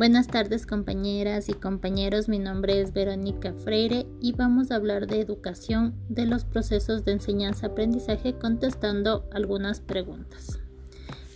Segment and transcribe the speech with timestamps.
[0.00, 5.20] Buenas tardes compañeras y compañeros, mi nombre es Verónica Freire y vamos a hablar de
[5.20, 10.58] educación de los procesos de enseñanza-aprendizaje contestando algunas preguntas.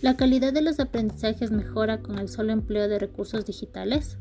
[0.01, 4.17] ¿La calidad de los aprendizajes mejora con el solo empleo de recursos digitales?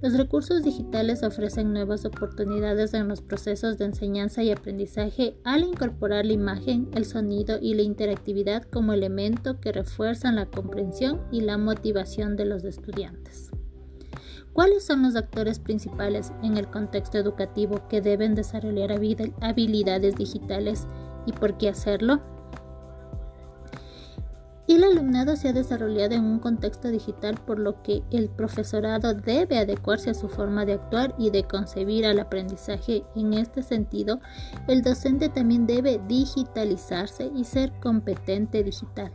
[0.00, 6.24] Los recursos digitales ofrecen nuevas oportunidades en los procesos de enseñanza y aprendizaje al incorporar
[6.24, 11.58] la imagen, el sonido y la interactividad como elemento que refuerzan la comprensión y la
[11.58, 13.50] motivación de los estudiantes.
[14.54, 18.92] ¿Cuáles son los actores principales en el contexto educativo que deben desarrollar
[19.40, 20.86] habilidades digitales
[21.26, 22.22] y por qué hacerlo?
[24.74, 29.58] el alumnado se ha desarrollado en un contexto digital por lo que el profesorado debe
[29.58, 33.04] adecuarse a su forma de actuar y de concebir al aprendizaje.
[33.14, 34.20] En este sentido,
[34.66, 39.12] el docente también debe digitalizarse y ser competente digital.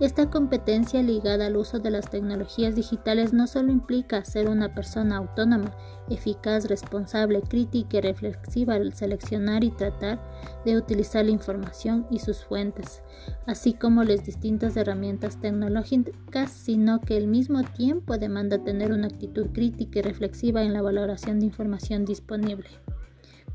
[0.00, 5.18] Esta competencia ligada al uso de las tecnologías digitales no solo implica ser una persona
[5.18, 5.72] autónoma,
[6.10, 10.20] eficaz, responsable, crítica y reflexiva al seleccionar y tratar
[10.64, 13.02] de utilizar la información y sus fuentes,
[13.46, 19.46] así como las distintas herramientas tecnológicas, sino que al mismo tiempo demanda tener una actitud
[19.52, 22.68] crítica y reflexiva en la valoración de información disponible,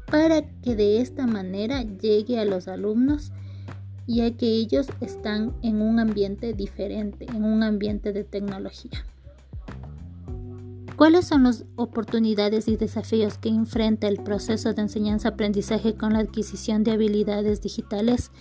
[0.10, 3.34] para que de esta manera llegue a los alumnos
[4.16, 9.06] ya que ellos están en un ambiente diferente, en un ambiente de tecnología.
[10.96, 16.84] ¿Cuáles son las oportunidades y desafíos que enfrenta el proceso de enseñanza-aprendizaje con la adquisición
[16.84, 18.32] de habilidades digitales?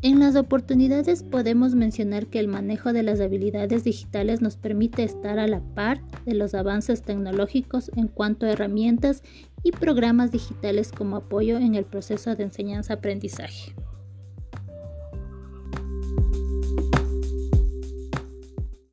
[0.00, 5.38] En las oportunidades podemos mencionar que el manejo de las habilidades digitales nos permite estar
[5.38, 9.22] a la par de los avances tecnológicos en cuanto a herramientas
[9.62, 13.74] y programas digitales como apoyo en el proceso de enseñanza-aprendizaje.